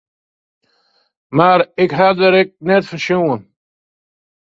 Mear 1.35 1.59
ha 1.67 1.73
ik 1.83 1.91
dêr 2.19 2.33
ek 2.41 2.51
net 2.67 2.83
fan 2.89 3.01
sjoen. 3.05 3.41